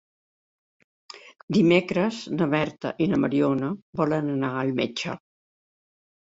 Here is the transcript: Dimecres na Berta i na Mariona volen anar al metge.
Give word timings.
Dimecres 1.57 2.23
na 2.39 2.49
Berta 2.55 2.95
i 3.07 3.11
na 3.13 3.21
Mariona 3.27 3.71
volen 4.03 4.35
anar 4.41 4.53
al 4.65 4.77
metge. 4.83 5.19